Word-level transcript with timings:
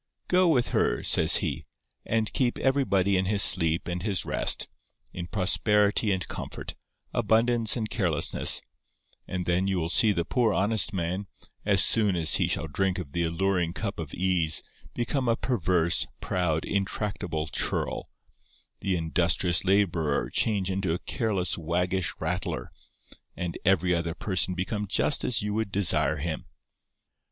'Go 0.27 0.47
with 0.47 0.69
her,' 0.69 1.03
says 1.03 1.35
he, 1.45 1.67
'and 2.07 2.33
keep 2.33 2.57
everybody 2.57 3.17
in 3.17 3.25
his 3.25 3.43
sleep 3.43 3.87
and 3.87 4.01
his 4.01 4.25
rest, 4.25 4.67
in 5.13 5.27
prosperity 5.27 6.09
and 6.11 6.27
comfort, 6.27 6.73
abundance 7.13 7.77
and 7.77 7.87
carelessness, 7.87 8.63
and 9.27 9.45
then 9.45 9.67
you 9.67 9.77
will 9.77 9.91
see 9.91 10.11
the 10.11 10.25
poor 10.25 10.55
honest 10.55 10.91
man, 10.91 11.27
as 11.67 11.83
soon 11.83 12.15
as 12.15 12.37
he 12.37 12.47
shall 12.47 12.65
drink 12.65 12.97
of 12.97 13.11
the 13.11 13.21
alluring 13.21 13.73
cup 13.73 13.99
of 13.99 14.11
Ease, 14.15 14.63
become 14.95 15.27
a 15.27 15.35
perverse, 15.35 16.07
proud, 16.19 16.65
untractable 16.65 17.45
churl; 17.49 18.09
the 18.79 18.97
industrious 18.97 19.63
labourer 19.63 20.31
change 20.31 20.71
into 20.71 20.95
a 20.95 21.05
careless 21.05 21.59
waggish 21.59 22.15
rattler; 22.19 22.71
and 23.37 23.55
every 23.63 23.93
other 23.93 24.15
person 24.15 24.55
become 24.55 24.87
just 24.87 25.23
as 25.23 25.43
you 25.43 25.53
would 25.53 25.71
desire 25.71 26.15
him 26.15 26.45